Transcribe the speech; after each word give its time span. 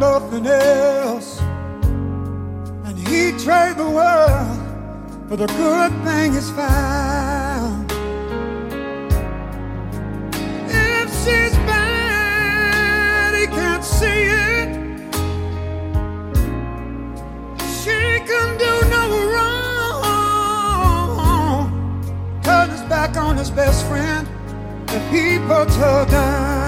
nothing 0.00 0.46
else. 0.46 1.40
And 2.86 2.96
he'd 3.08 3.38
trade 3.38 3.76
the 3.76 3.88
world 3.88 4.58
for 5.28 5.36
the 5.36 5.46
good 5.46 5.92
thing 6.04 6.32
he's 6.32 6.50
found. 6.50 7.92
If 10.68 11.08
she's 11.22 11.54
bad, 11.66 13.34
he 13.38 13.46
can't 13.46 13.84
see 13.84 14.24
it. 14.50 14.68
She 17.80 18.20
can 18.30 18.48
do 18.58 18.72
no 18.96 19.04
wrong. 19.32 19.60
Turn 22.42 22.70
his 22.70 22.82
back 22.82 23.16
on 23.16 23.36
his 23.36 23.50
best 23.50 23.86
friend 23.86 24.26
if 24.88 25.10
he 25.10 25.38
puts 25.46 25.76
her 25.76 26.06
down. 26.06 26.59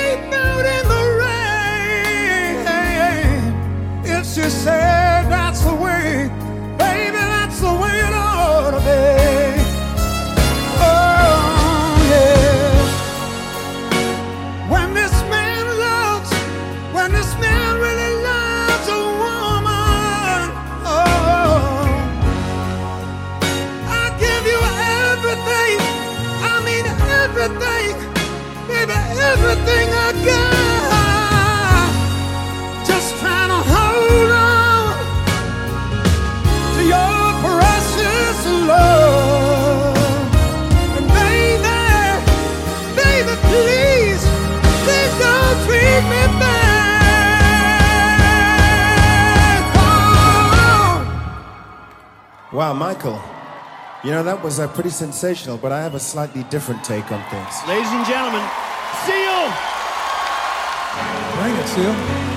Sleep 0.00 0.32
out 0.32 0.50
Wow, 52.52 52.74
Michael. 52.74 53.18
You 54.04 54.10
know, 54.10 54.22
that 54.22 54.42
was 54.42 54.60
uh, 54.60 54.68
pretty 54.68 54.90
sensational, 54.90 55.56
but 55.56 55.72
I 55.72 55.80
have 55.80 55.94
a 55.94 56.00
slightly 56.00 56.42
different 56.50 56.84
take 56.84 57.10
on 57.10 57.22
things. 57.30 57.54
Ladies 57.66 57.90
and 57.90 58.04
gentlemen, 58.04 58.42
Seal! 59.06 59.48
Bring 61.40 61.56
it, 61.56 61.68
Seal. 61.68 62.29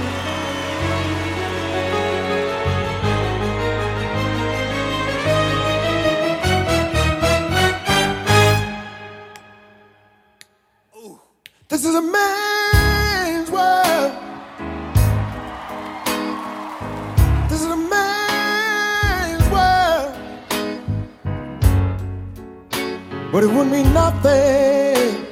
But 23.34 23.44
it 23.44 23.50
would 23.50 23.66
mean 23.66 23.92
nothing, 23.96 25.26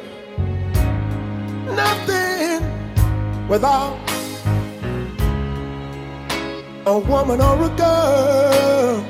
nothing 1.67 3.47
without 3.47 3.95
a 6.87 6.97
woman 6.97 7.39
or 7.39 7.63
a 7.63 7.69
girl. 7.77 9.05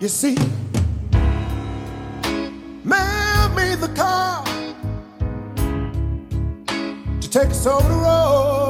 You 0.00 0.08
see, 0.08 0.36
man 2.82 3.54
made 3.54 3.78
the 3.78 3.92
car 3.94 4.44
to 7.20 7.30
take 7.30 7.50
us 7.50 7.64
over 7.64 7.88
the 7.88 7.94
road. 7.94 8.65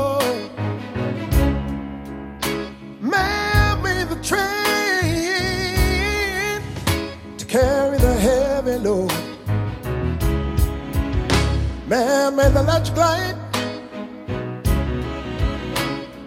Man 11.88 12.34
made 12.34 12.52
the 12.52 12.58
electric 12.58 12.96
light 12.96 13.36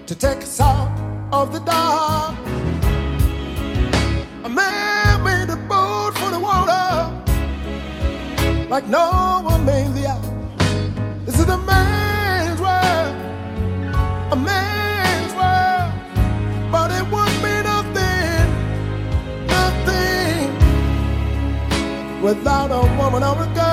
to 0.06 0.16
take 0.16 0.38
us 0.38 0.62
out 0.62 0.90
of 1.34 1.52
the 1.52 1.60
dark. 1.60 2.34
A 4.46 4.50
man 4.50 5.22
made 5.22 5.50
a 5.50 5.58
boat 5.68 6.18
for 6.18 6.32
the 6.32 6.40
water 6.40 7.12
like 8.70 8.88
Noah 8.88 9.60
made 9.66 9.94
the 9.96 10.08
hour. 10.08 10.22
This 11.26 11.38
is 11.38 11.50
a 11.50 11.58
man's 11.58 12.62
world, 12.62 13.16
a 14.32 14.36
man's 14.38 15.34
world, 15.34 15.92
but 16.72 16.90
it 16.90 17.04
would 17.12 17.36
be 17.44 17.62
nothing, 17.72 18.48
nothing 19.48 20.54
without 22.24 22.72
a 22.72 22.82
woman 22.98 23.24
or 23.24 23.44
a 23.44 23.48
girl. 23.54 23.69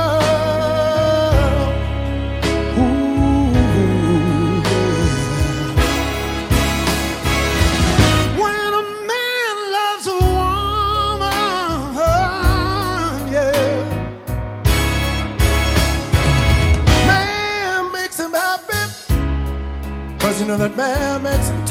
That 20.58 20.76
man 20.76 21.22
makes. 21.22 21.66